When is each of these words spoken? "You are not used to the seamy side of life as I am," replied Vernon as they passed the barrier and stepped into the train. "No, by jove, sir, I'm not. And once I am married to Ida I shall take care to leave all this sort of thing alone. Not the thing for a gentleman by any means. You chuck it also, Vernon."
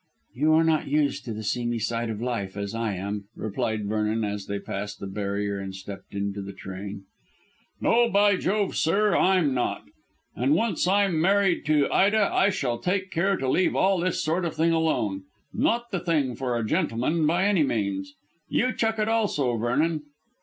"You 0.33 0.53
are 0.53 0.63
not 0.63 0.87
used 0.87 1.25
to 1.25 1.31
the 1.31 1.43
seamy 1.43 1.77
side 1.77 2.09
of 2.09 2.23
life 2.23 2.57
as 2.57 2.73
I 2.73 2.95
am," 2.95 3.25
replied 3.35 3.85
Vernon 3.85 4.23
as 4.23 4.47
they 4.47 4.57
passed 4.57 4.99
the 4.99 5.05
barrier 5.05 5.59
and 5.59 5.75
stepped 5.75 6.15
into 6.15 6.41
the 6.41 6.53
train. 6.53 7.03
"No, 7.79 8.09
by 8.09 8.35
jove, 8.37 8.75
sir, 8.75 9.15
I'm 9.15 9.53
not. 9.53 9.83
And 10.35 10.55
once 10.55 10.87
I 10.87 11.03
am 11.05 11.21
married 11.21 11.67
to 11.67 11.87
Ida 11.91 12.31
I 12.33 12.49
shall 12.49 12.79
take 12.79 13.11
care 13.11 13.37
to 13.37 13.47
leave 13.47 13.75
all 13.75 13.99
this 13.99 14.23
sort 14.23 14.43
of 14.43 14.55
thing 14.55 14.71
alone. 14.71 15.25
Not 15.53 15.91
the 15.91 15.99
thing 15.99 16.33
for 16.33 16.57
a 16.57 16.65
gentleman 16.65 17.27
by 17.27 17.45
any 17.45 17.61
means. 17.61 18.15
You 18.49 18.73
chuck 18.73 18.97
it 18.97 19.07
also, 19.07 19.55
Vernon." 19.55 20.01